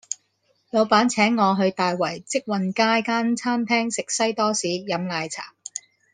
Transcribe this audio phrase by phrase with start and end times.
[0.71, 5.53] 老闆請我去大圍積運街間餐廳食西多士飲奶茶